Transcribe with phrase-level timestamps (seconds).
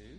[0.00, 0.16] 22.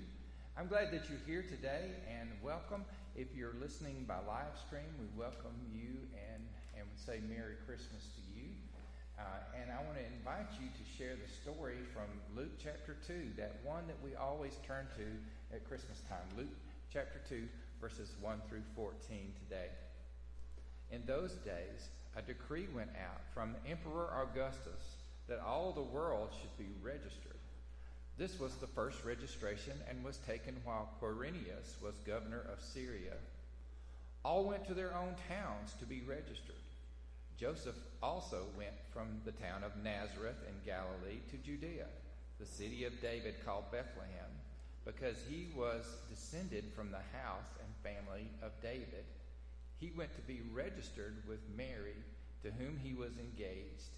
[0.57, 2.85] I'm glad that you're here today and welcome.
[3.15, 6.43] If you're listening by live stream, we welcome you and,
[6.77, 8.49] and would say Merry Christmas to you.
[9.17, 9.23] Uh,
[9.57, 12.05] and I want to invite you to share the story from
[12.35, 16.25] Luke chapter 2, that one that we always turn to at Christmas time.
[16.37, 16.53] Luke
[16.93, 17.47] chapter 2,
[17.79, 18.93] verses 1 through 14
[19.49, 19.69] today.
[20.91, 26.55] In those days, a decree went out from Emperor Augustus that all the world should
[26.57, 27.30] be registered.
[28.17, 33.13] This was the first registration and was taken while Quirinius was governor of Syria.
[34.23, 36.55] All went to their own towns to be registered.
[37.39, 41.87] Joseph also went from the town of Nazareth in Galilee to Judea,
[42.39, 44.29] the city of David called Bethlehem,
[44.85, 49.05] because he was descended from the house and family of David.
[49.79, 51.97] He went to be registered with Mary,
[52.43, 53.89] to whom he was engaged,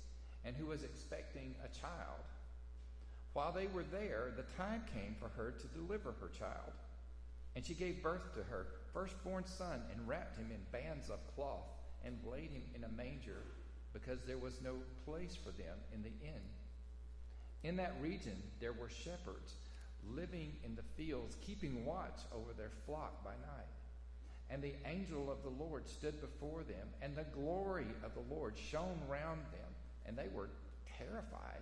[0.46, 2.24] and who was expecting a child.
[3.34, 6.74] While they were there, the time came for her to deliver her child.
[7.56, 11.68] And she gave birth to her firstborn son and wrapped him in bands of cloth
[12.06, 13.44] and laid him in a manger
[13.94, 16.42] because there was no place for them in the inn.
[17.64, 19.54] In that region, there were shepherds
[20.12, 23.70] living in the fields, keeping watch over their flock by night.
[24.50, 28.56] And the angel of the Lord stood before them, and the glory of the Lord
[28.58, 29.72] shone round them,
[30.06, 30.50] and they were
[30.98, 31.62] terrified.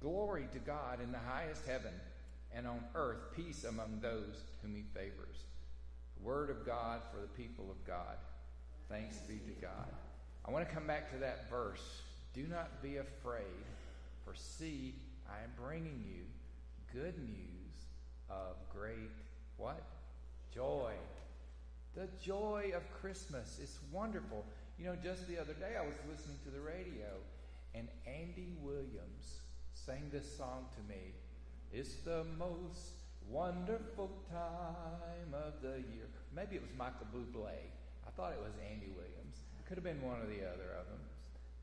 [0.00, 1.92] Glory to God in the highest heaven,
[2.54, 5.44] and on earth peace among those whom he favors.
[6.16, 8.16] The word of God for the people of God.
[8.88, 9.92] Thanks be to God.
[10.46, 12.02] I want to come back to that verse.
[12.32, 13.42] Do not be afraid,
[14.24, 14.94] for see,
[15.28, 16.22] I am bringing you
[16.92, 17.86] good news
[18.30, 19.10] of great
[19.56, 19.82] what?
[20.54, 20.92] Joy.
[21.94, 23.58] The joy of Christmas.
[23.60, 24.44] It's wonderful.
[24.78, 27.18] You know, just the other day I was listening to the radio,
[27.74, 29.40] and Andy Williams
[29.88, 31.00] sang this song to me.
[31.72, 32.92] It's the most
[33.26, 36.04] wonderful time of the year.
[36.36, 37.56] Maybe it was Michael Bublé.
[38.06, 39.40] I thought it was Andy Williams.
[39.66, 41.00] Could have been one or the other of them.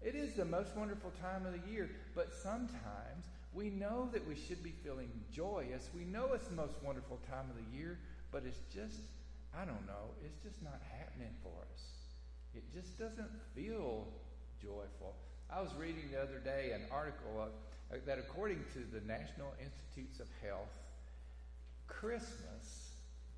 [0.01, 4.33] It is the most wonderful time of the year, but sometimes we know that we
[4.33, 5.89] should be feeling joyous.
[5.95, 7.99] We know it's the most wonderful time of the year,
[8.31, 9.01] but it's just,
[9.53, 11.83] I don't know, it's just not happening for us.
[12.55, 14.07] It just doesn't feel
[14.59, 15.13] joyful.
[15.49, 17.47] I was reading the other day an article
[17.91, 20.73] uh, that according to the National Institutes of Health,
[21.87, 22.91] Christmas,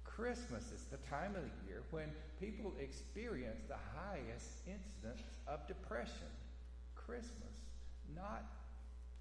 [0.04, 2.10] Christmas is the time of the year when
[2.40, 6.32] people experience the highest incidence of depression.
[6.96, 7.54] Christmas,
[8.16, 8.44] not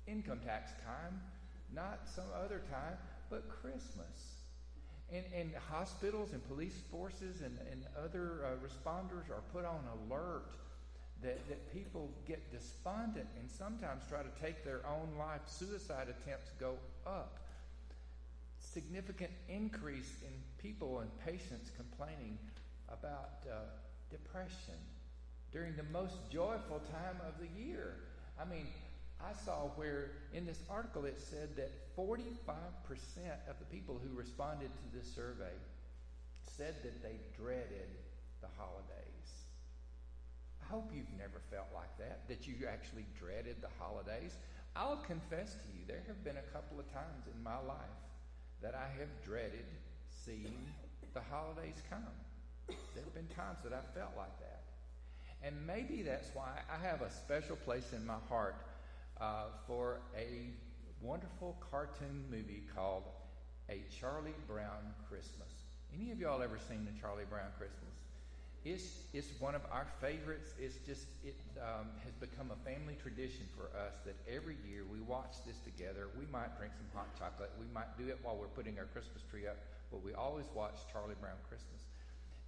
[0.06, 1.20] income tax time,
[1.74, 2.96] not some other time,
[3.30, 4.40] but Christmas.
[5.12, 10.56] And, and hospitals and police forces and, and other uh, responders are put on alert
[11.22, 15.40] that, that people get despondent and sometimes try to take their own life.
[15.46, 16.74] Suicide attempts go
[17.06, 17.38] up.
[18.58, 22.38] Significant increase in people and patients complaining
[22.88, 23.56] about uh,
[24.10, 24.78] depression
[25.52, 27.94] during the most joyful time of the year.
[28.40, 28.66] I mean,
[29.20, 32.36] I saw where in this article it said that 45%
[33.48, 35.54] of the people who responded to this survey
[36.56, 37.88] said that they dreaded
[38.42, 39.15] the holidays.
[40.66, 44.36] I hope you've never felt like that, that you actually dreaded the holidays.
[44.74, 48.02] I'll confess to you, there have been a couple of times in my life
[48.62, 49.64] that I have dreaded
[50.10, 50.66] seeing
[51.14, 52.02] the holidays come.
[52.68, 54.62] There have been times that I've felt like that.
[55.42, 58.56] And maybe that's why I have a special place in my heart
[59.20, 60.50] uh, for a
[61.00, 63.04] wonderful cartoon movie called
[63.70, 65.52] A Charlie Brown Christmas.
[65.94, 68.05] Any of y'all ever seen A Charlie Brown Christmas?
[68.66, 70.50] It's, it's one of our favorites.
[70.58, 74.98] It's just, it um, has become a family tradition for us that every year we
[75.06, 76.10] watch this together.
[76.18, 77.54] We might drink some hot chocolate.
[77.62, 79.54] We might do it while we're putting our Christmas tree up,
[79.94, 81.78] but we always watch Charlie Brown Christmas.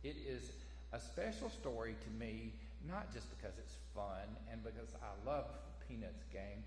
[0.02, 0.50] It is
[0.90, 2.50] a special story to me,
[2.82, 5.46] not just because it's fun and because I love
[5.86, 6.66] Peanuts game,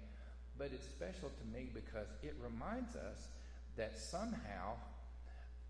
[0.55, 3.27] but it's special to me because it reminds us
[3.75, 4.79] that somehow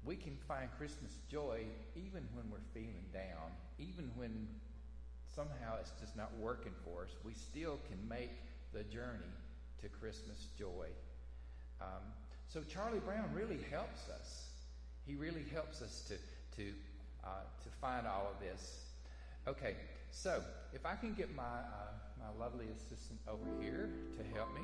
[0.03, 1.65] we can find Christmas joy
[1.95, 4.47] even when we're feeling down, even when
[5.35, 7.09] somehow it's just not working for us.
[7.23, 8.31] We still can make
[8.73, 9.31] the journey
[9.81, 10.87] to Christmas joy.
[11.79, 12.01] Um,
[12.47, 14.47] so Charlie Brown really helps us.
[15.05, 16.15] He really helps us to,
[16.57, 16.71] to,
[17.23, 18.85] uh, to find all of this.
[19.47, 19.75] Okay,
[20.11, 20.43] so
[20.73, 24.61] if I can get my, uh, my lovely assistant over here to help me,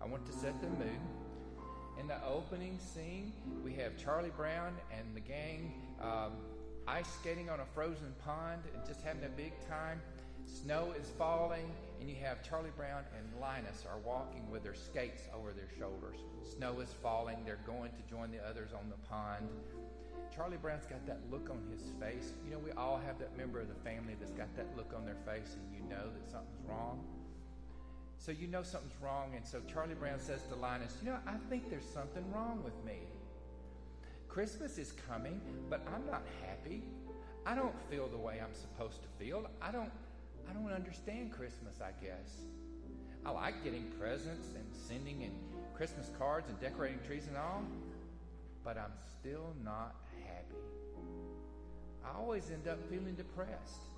[0.00, 1.00] I want to set the mood.
[2.00, 3.30] In the opening scene,
[3.62, 5.70] we have Charlie Brown and the gang
[6.00, 6.32] um,
[6.88, 10.00] ice skating on a frozen pond and just having a big time.
[10.46, 11.70] Snow is falling,
[12.00, 16.16] and you have Charlie Brown and Linus are walking with their skates over their shoulders.
[16.56, 17.36] Snow is falling.
[17.44, 19.46] They're going to join the others on the pond.
[20.34, 22.32] Charlie Brown's got that look on his face.
[22.46, 25.04] You know, we all have that member of the family that's got that look on
[25.04, 27.04] their face, and you know that something's wrong.
[28.20, 31.36] So you know something's wrong, and so Charlie Brown says to Linus, You know, I
[31.48, 32.98] think there's something wrong with me.
[34.28, 35.40] Christmas is coming,
[35.70, 36.82] but I'm not happy.
[37.46, 39.48] I don't feel the way I'm supposed to feel.
[39.62, 39.90] I don't
[40.48, 42.42] I don't understand Christmas, I guess.
[43.24, 45.32] I like getting presents and sending and
[45.74, 47.62] Christmas cards and decorating trees and all,
[48.62, 49.94] but I'm still not
[50.26, 50.60] happy.
[52.04, 53.89] I always end up feeling depressed.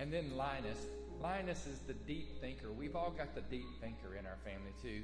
[0.00, 0.78] And then Linus.
[1.22, 2.72] Linus is the deep thinker.
[2.72, 5.02] We've all got the deep thinker in our family, too.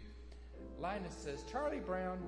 [0.81, 2.19] Linus says, Charlie Brown,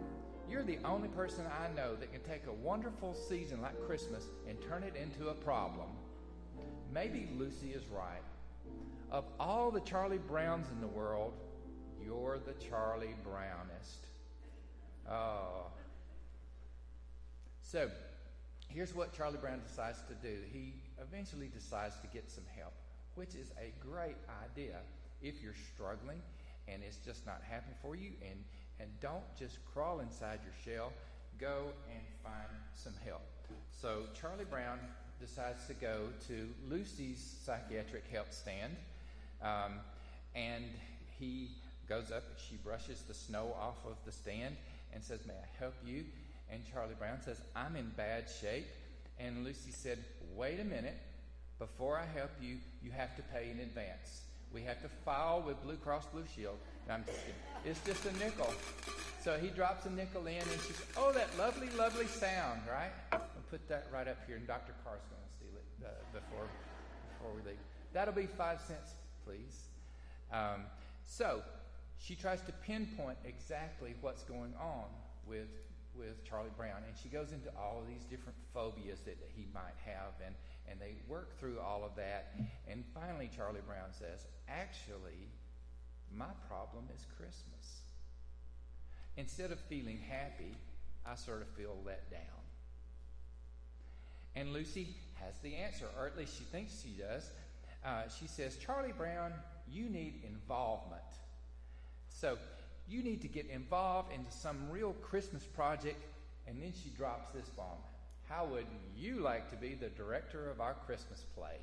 [0.50, 4.61] you're the only person I know that can take a wonderful season like Christmas and
[4.61, 5.88] turn it into a problem.
[6.93, 8.20] Maybe Lucy is right.
[9.11, 11.32] Of all the Charlie Browns in the world,
[12.05, 14.06] you're the Charlie Brownest.
[15.11, 15.69] Oh.
[17.62, 17.91] So,
[18.69, 20.37] here's what Charlie Brown decides to do.
[20.53, 22.73] He eventually decides to get some help,
[23.15, 24.77] which is a great idea
[25.23, 26.21] if you're struggling
[26.69, 28.11] and it's just not happening for you.
[28.23, 28.39] And,
[28.81, 30.93] and don't just crawl inside your shell,
[31.39, 33.23] go and find some help.
[33.81, 34.79] So, Charlie Brown
[35.21, 38.77] decides to go to Lucy's psychiatric help stand.
[39.43, 39.75] Um,
[40.35, 40.65] and
[41.19, 41.49] he
[41.89, 44.56] goes up, she brushes the snow off of the stand
[44.93, 46.05] and says, May I help you?
[46.50, 48.67] And Charlie Brown says, I'm in bad shape.
[49.20, 49.99] And Lucy said,
[50.35, 50.97] Wait a minute.
[51.59, 54.23] Before I help you, you have to pay in advance.
[54.53, 56.56] We have to file with Blue Cross Blue Shield.
[56.85, 57.35] And I'm just kidding.
[57.65, 58.55] It's just a nickel.
[59.23, 62.93] So he drops a nickel in, and she says, Oh, that lovely, lovely sound, right?
[63.12, 63.20] I'll
[63.50, 64.73] put that right up here, and Dr.
[64.85, 66.47] Carr's going to steal it uh, before,
[67.19, 67.59] before we leave.
[67.93, 68.93] That'll be five cents,
[69.26, 69.69] please.
[70.32, 70.62] Um,
[71.05, 71.43] so
[71.99, 74.85] she tries to pinpoint exactly what's going on
[75.26, 75.49] with,
[75.99, 79.77] with Charlie Brown, and she goes into all of these different phobias that he might
[79.85, 80.35] have, and,
[80.71, 82.35] and they work through all of that.
[82.69, 85.29] And finally, Charlie Brown says, Actually,
[86.15, 87.83] my problem is Christmas.
[89.17, 90.55] Instead of feeling happy,
[91.05, 92.21] I sort of feel let down.
[94.37, 97.31] And Lucy has the answer, or at least she thinks she does.
[97.85, 99.33] Uh, she says, Charlie Brown,
[99.71, 101.03] you need involvement.
[102.09, 102.39] So
[102.88, 106.02] you need to get involved into some real Christmas project.
[106.46, 107.79] And then she drops this bomb.
[108.29, 111.56] How would you like to be the director of our Christmas play?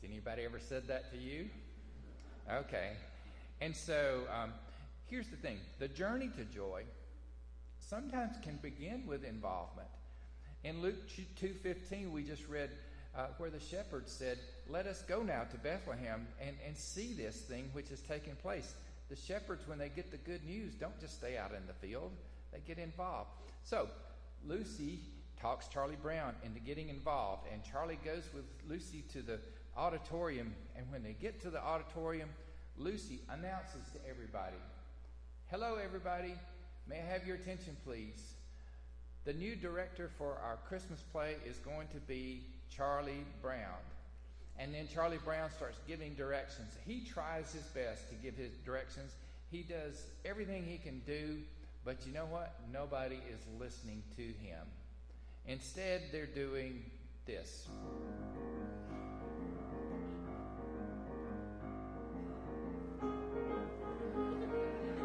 [0.00, 1.48] Has anybody ever said that to you?
[2.50, 2.92] Okay.
[3.60, 4.52] And so um,
[5.06, 6.84] here's the thing the journey to joy
[7.80, 9.88] sometimes can begin with involvement.
[10.64, 11.08] In Luke
[11.40, 12.70] 2.15, we just read
[13.16, 14.38] uh, where the shepherds said,
[14.68, 18.74] Let us go now to Bethlehem and, and see this thing which has taken place.
[19.08, 22.12] The shepherds, when they get the good news, don't just stay out in the field,
[22.52, 23.30] they get involved.
[23.62, 23.88] So,
[24.46, 25.00] Lucy
[25.40, 29.38] talks Charlie Brown into getting involved, and Charlie goes with Lucy to the
[29.76, 30.54] auditorium.
[30.76, 32.28] And when they get to the auditorium,
[32.76, 34.56] Lucy announces to everybody,
[35.50, 36.34] Hello, everybody.
[36.86, 38.34] May I have your attention, please?
[39.24, 43.80] The new director for our Christmas play is going to be Charlie Brown.
[44.58, 46.72] And then Charlie Brown starts giving directions.
[46.84, 49.12] He tries his best to give his directions.
[49.50, 51.38] He does everything he can do,
[51.84, 52.56] but you know what?
[52.72, 54.66] Nobody is listening to him.
[55.46, 56.82] Instead, they're doing
[57.24, 57.68] this.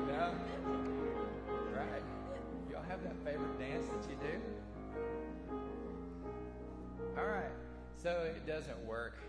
[0.07, 0.33] No?
[1.73, 2.03] Right.
[2.71, 4.41] Y'all have that favorite dance that you do?
[7.17, 7.51] All right.
[8.01, 9.19] So it doesn't work.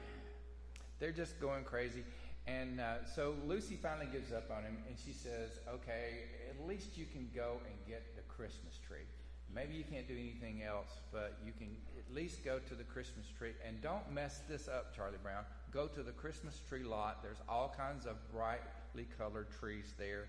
[1.01, 2.05] They're just going crazy.
[2.47, 6.97] And uh, so Lucy finally gives up on him and she says, Okay, at least
[6.97, 9.07] you can go and get the Christmas tree.
[9.55, 13.27] Maybe you can't do anything else, but you can at least go to the Christmas
[13.39, 13.53] tree.
[13.67, 15.45] And don't mess this up, Charlie Brown.
[15.73, 17.23] Go to the Christmas tree lot.
[17.23, 20.27] There's all kinds of brightly colored trees there.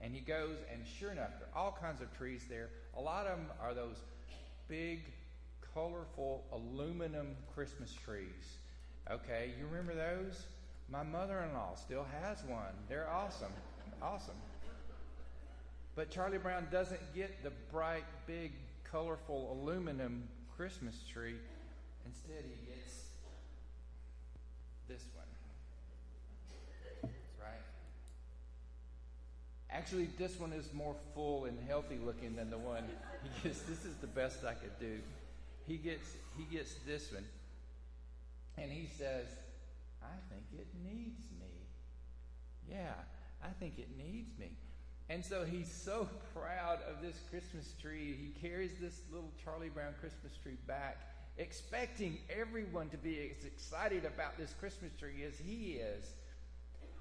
[0.00, 2.70] And he goes, and sure enough, there are all kinds of trees there.
[2.96, 3.96] A lot of them are those
[4.68, 5.00] big
[5.74, 8.56] colorful aluminum Christmas trees.
[9.10, 10.44] Okay, you remember those?
[10.88, 12.74] My mother in law still has one.
[12.88, 13.52] They're awesome.
[14.00, 14.36] Awesome.
[15.94, 18.52] But Charlie Brown doesn't get the bright, big,
[18.90, 20.24] colorful aluminum
[20.56, 21.34] Christmas tree.
[22.06, 23.02] Instead, he gets
[24.88, 25.26] this one.
[27.40, 27.62] Right.
[29.70, 32.84] Actually, this one is more full and healthy looking than the one
[33.22, 33.62] he gets.
[33.62, 34.98] This is the best I could do.
[35.66, 37.24] He gets he gets this one,
[38.56, 39.28] and he says,
[40.02, 41.68] "I think it needs me."
[42.68, 42.94] Yeah,
[43.42, 44.52] I think it needs me.
[45.08, 48.16] And so he's so proud of this Christmas tree.
[48.18, 51.00] He carries this little Charlie Brown Christmas tree back,
[51.38, 56.12] expecting everyone to be as excited about this Christmas tree as he is.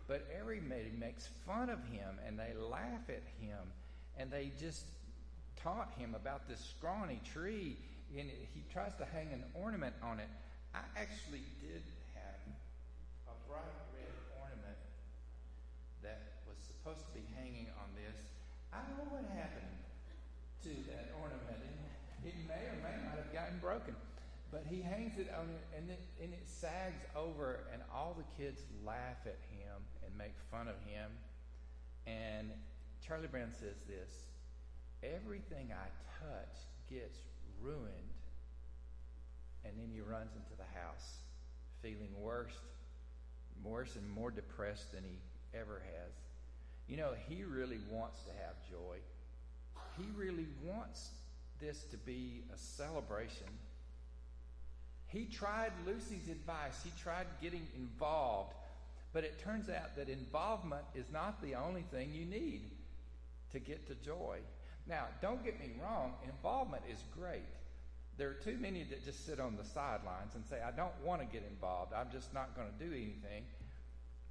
[0.08, 3.60] But everybody makes fun of him and they laugh at him
[4.18, 4.84] and they just
[5.56, 7.78] taunt him about this scrawny tree.
[8.18, 10.28] And he tries to hang an ornament on it.
[10.74, 11.84] I actually did
[12.16, 12.40] have
[13.28, 14.80] a bright red ornament
[16.04, 18.16] that was supposed to be hanging on this.
[18.72, 19.76] I don't know what happened
[20.64, 21.60] to that ornament.
[22.24, 23.96] It, it may or may not have gotten broken.
[24.52, 28.28] But he hangs it on it and, it and it sags over, and all the
[28.36, 31.08] kids laugh at him and make fun of him.
[32.06, 32.52] And
[33.00, 34.28] Charlie Brown says this
[35.04, 35.88] Everything I
[36.20, 36.56] touch
[36.90, 37.20] gets
[37.62, 38.12] ruined.
[39.66, 41.20] And then he runs into the house
[41.82, 42.54] feeling worse,
[43.64, 45.18] worse and more depressed than he
[45.58, 46.14] ever has.
[46.88, 48.98] You know, he really wants to have joy.
[49.98, 51.12] He really wants
[51.60, 53.48] this to be a celebration.
[55.08, 58.54] He tried Lucy's advice, he tried getting involved,
[59.14, 62.72] but it turns out that involvement is not the only thing you need
[63.52, 64.38] to get to joy.
[64.88, 67.42] Now, don't get me wrong, involvement is great.
[68.18, 71.22] There are too many that just sit on the sidelines and say, I don't want
[71.22, 71.94] to get involved.
[71.94, 73.48] I'm just not going to do anything.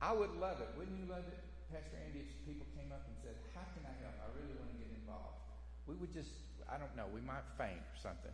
[0.01, 0.69] I would love it.
[0.77, 1.41] Wouldn't you love it,
[1.73, 4.17] Pastor Andy, if people came up and said, How can I help?
[4.21, 5.41] I really want to get involved.
[5.87, 6.33] We would just,
[6.69, 8.33] I don't know, we might faint or something.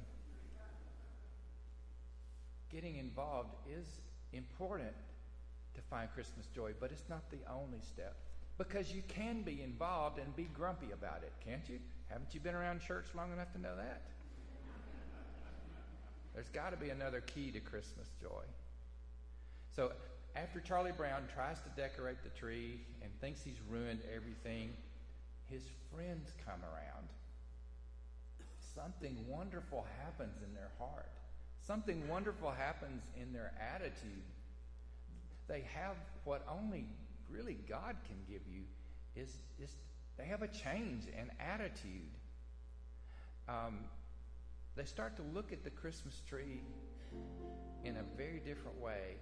[2.71, 3.87] Getting involved is
[4.33, 4.95] important
[5.75, 8.17] to find Christmas joy, but it's not the only step.
[8.59, 11.79] Because you can be involved and be grumpy about it, can't you?
[12.09, 14.03] Haven't you been around church long enough to know that?
[16.37, 18.45] There's got to be another key to Christmas joy.
[19.75, 19.91] So
[20.37, 24.75] after Charlie Brown tries to decorate the tree and thinks he's ruined everything,
[25.49, 27.09] his friends come around.
[28.75, 31.11] Something wonderful happens in their heart.
[31.67, 34.23] Something wonderful happens in their attitude.
[35.49, 36.85] They have what only
[37.31, 38.61] really God can give you
[39.17, 39.71] is, is
[40.19, 42.13] they have a change in attitude.
[43.49, 43.79] Um,
[44.77, 46.61] they start to look at the Christmas tree
[47.85, 49.17] in a very different way.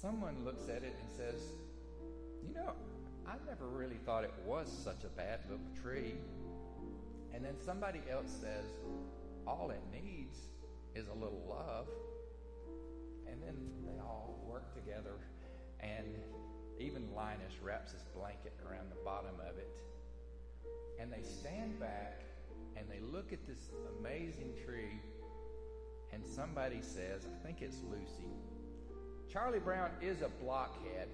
[0.00, 1.42] Someone looks at it and says,
[2.42, 2.72] You know,
[3.26, 6.14] I never really thought it was such a bad little tree.
[7.34, 8.64] And then somebody else says,
[9.46, 10.38] All it needs
[10.94, 11.88] is a little love.
[13.30, 15.16] And then they all work together,
[15.80, 16.06] and
[16.78, 19.70] even Linus wraps his blanket around the bottom of it.
[21.00, 22.22] And they stand back
[22.76, 25.00] and they look at this amazing tree,
[26.12, 28.30] and somebody says, I think it's Lucy.
[29.32, 31.08] Charlie Brown is a blockhead,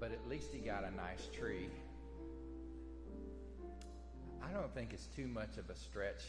[0.00, 1.68] but at least he got a nice tree.
[4.42, 6.22] I don't think it's too much of a stretch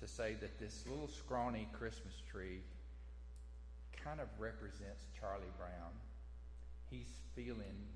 [0.00, 2.62] to say that this little scrawny Christmas tree
[4.02, 5.92] kind of represents Charlie Brown.
[6.90, 7.86] He's feeling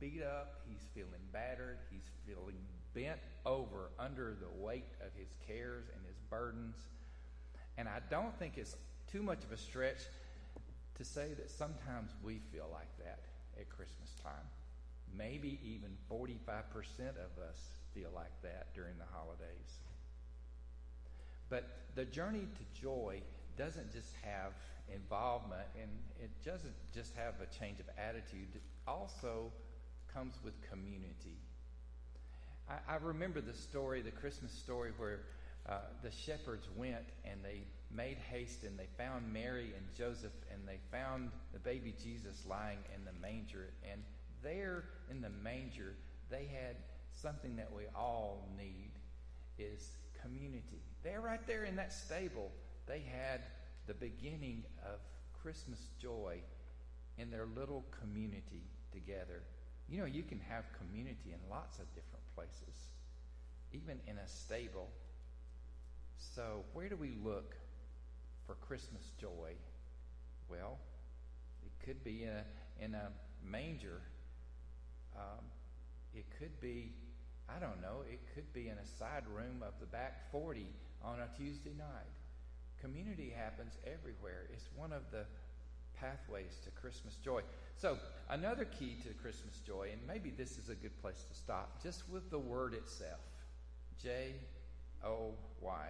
[0.00, 2.58] beat up, he's feeling battered, he's feeling
[2.94, 6.76] bent over under the weight of his cares and his burdens.
[7.76, 8.76] And I don't think it's
[9.10, 10.00] too much of a stretch
[10.96, 13.20] to say that sometimes we feel like that
[13.58, 14.46] at Christmas time.
[15.16, 16.40] Maybe even 45%
[17.10, 17.58] of us
[17.94, 19.78] feel like that during the holidays.
[21.48, 23.20] But the journey to joy
[23.56, 24.52] doesn't just have
[24.92, 29.52] involvement and it doesn't just have a change of attitude, it also
[30.12, 31.38] comes with community.
[32.68, 35.20] I, I remember the story, the Christmas story, where
[35.68, 37.62] uh, the shepherds went and they
[37.94, 42.78] made haste and they found Mary and Joseph and they found the baby Jesus lying
[42.94, 43.68] in the manger.
[43.90, 44.02] And
[44.42, 45.94] there in the manger,
[46.30, 46.76] they had
[47.12, 48.90] something that we all need
[49.58, 49.90] is
[50.20, 50.82] community.
[51.02, 52.50] There, right there in that stable,
[52.86, 53.40] they had
[53.86, 54.98] the beginning of
[55.42, 56.40] Christmas joy
[57.18, 59.42] in their little community together.
[59.88, 62.74] You know, you can have community in lots of different places,
[63.72, 64.90] even in a stable.
[66.18, 67.54] So, where do we look
[68.46, 69.52] for Christmas joy?
[70.48, 70.78] Well,
[71.64, 72.44] it could be in a,
[72.84, 73.10] in a
[73.44, 74.00] manger.
[75.16, 75.44] Um,
[76.14, 76.92] it could be
[77.48, 80.66] I don't know, it could be in a side room of the back 40
[81.02, 82.16] on a Tuesday night.
[82.80, 84.48] Community happens everywhere.
[84.52, 85.26] It's one of the
[86.00, 87.42] pathways to Christmas joy.
[87.76, 87.98] So,
[88.30, 92.08] another key to Christmas joy, and maybe this is a good place to stop, just
[92.08, 93.20] with the word itself
[94.02, 94.34] J
[95.04, 95.86] O Y.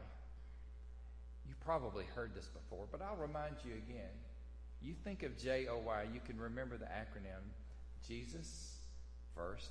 [1.46, 4.11] You probably heard this before, but I'll remind you again.
[4.80, 7.42] You think of J O Y, you can remember the acronym
[8.06, 8.76] Jesus
[9.34, 9.70] first,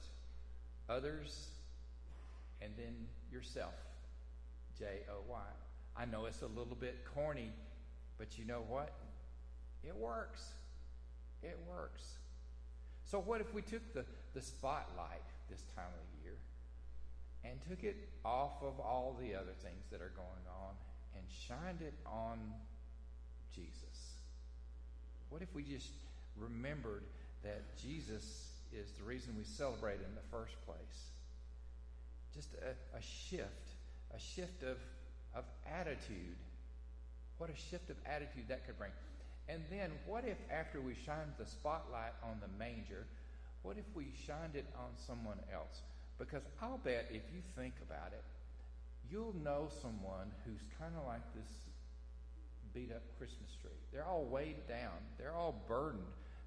[0.90, 1.50] others,
[2.62, 2.96] and then
[3.32, 3.74] yourself.
[4.78, 5.40] J O Y.
[5.96, 7.52] I know it's a little bit corny,
[8.18, 8.94] but you know what?
[9.86, 10.42] It works.
[11.42, 12.04] It works.
[13.06, 16.38] So, what if we took the, the spotlight this time of year
[17.44, 20.74] and took it off of all the other things that are going on
[21.16, 22.40] and shined it on
[23.54, 24.16] Jesus?
[25.30, 25.92] What if we just
[26.38, 27.04] remembered
[27.44, 31.12] that Jesus is the reason we celebrate in the first place?
[32.34, 33.76] Just a, a shift,
[34.16, 34.78] a shift of,
[35.36, 36.38] of attitude.
[37.38, 38.92] What a shift of attitude that could bring.
[39.50, 43.06] And then, what if after we shined the spotlight on the manger,
[43.62, 45.82] what if we shined it on someone else?
[46.18, 48.24] Because I'll bet if you think about it,
[49.12, 51.52] you'll know someone who's kind of like this
[52.74, 53.78] beat up Christmas tree.
[53.92, 56.04] They're all weighed down, they're all burdened,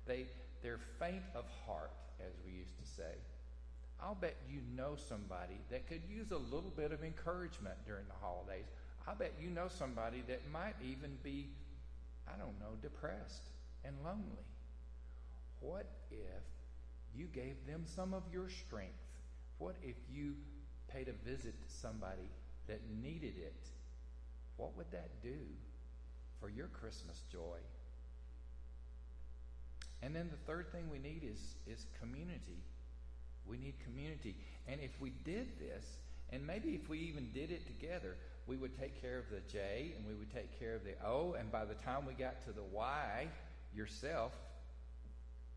[0.06, 0.26] they,
[0.62, 3.14] they're faint of heart, as we used to say.
[4.02, 8.26] I'll bet you know somebody that could use a little bit of encouragement during the
[8.26, 8.66] holidays.
[9.08, 11.46] I bet you know somebody that might even be
[12.26, 13.50] I don't know, depressed
[13.84, 14.46] and lonely.
[15.60, 16.42] What if
[17.14, 18.94] you gave them some of your strength?
[19.58, 20.34] What if you
[20.88, 22.28] paid a visit to somebody
[22.68, 23.68] that needed it?
[24.56, 25.38] What would that do
[26.40, 27.58] for your Christmas joy?
[30.02, 32.62] And then the third thing we need is, is community.
[33.46, 34.36] We need community.
[34.68, 35.84] And if we did this,
[36.30, 38.16] and maybe if we even did it together,
[38.46, 41.34] we would take care of the J and we would take care of the O,
[41.38, 43.26] and by the time we got to the Y
[43.74, 44.32] yourself,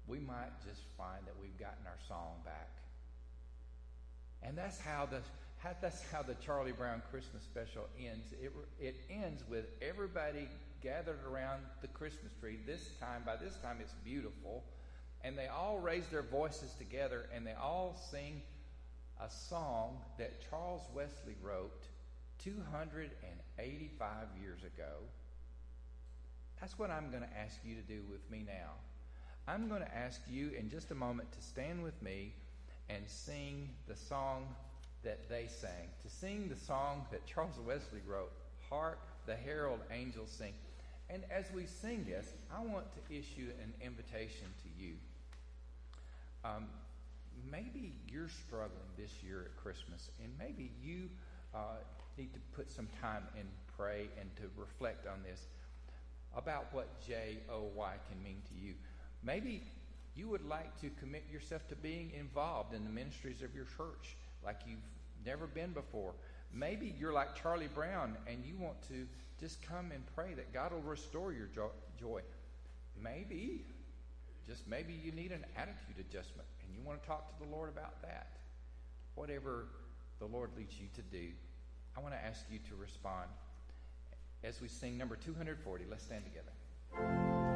[0.08, 2.70] we might just find that we've gotten our song back.
[4.42, 5.22] And that's how the
[5.60, 8.34] how, that's how the Charlie Brown Christmas special ends.
[8.42, 10.48] It, it ends with everybody
[10.82, 12.60] gathered around the Christmas tree.
[12.66, 14.64] This time, by this time, it's beautiful.
[15.22, 18.42] And they all raise their voices together and they all sing
[19.22, 21.84] a song that Charles Wesley wrote
[22.44, 24.94] 285 years ago.
[26.60, 28.72] That's what I'm going to ask you to do with me now.
[29.48, 32.34] I'm going to ask you in just a moment to stand with me
[32.90, 34.48] and sing the song
[35.04, 38.32] that they sang, to sing the song that Charles Wesley wrote,
[38.70, 40.54] Hark the Herald Angels Sing.
[41.10, 44.94] And as we sing this, I want to issue an invitation to you.
[46.44, 46.68] Um,
[47.50, 51.10] maybe you're struggling this year at Christmas, and maybe you
[51.54, 51.78] uh,
[52.18, 55.48] need to put some time and pray and to reflect on this
[56.36, 58.74] about what J O Y can mean to you.
[59.24, 59.64] Maybe
[60.16, 64.18] you would like to commit yourself to being involved in the ministries of your church
[64.46, 64.80] like you've
[65.26, 66.14] never been before.
[66.54, 69.08] Maybe you're like Charlie Brown and you want to
[69.40, 71.48] just come and pray that God will restore your
[72.00, 72.22] joy.
[73.02, 73.66] Maybe,
[74.46, 77.70] just maybe you need an attitude adjustment and you want to talk to the Lord
[77.70, 78.28] about that.
[79.16, 79.68] Whatever
[80.20, 81.30] the Lord leads you to do.
[81.98, 83.30] I want to ask you to respond
[84.44, 85.86] as we sing number 240.
[85.90, 87.49] Let's stand together.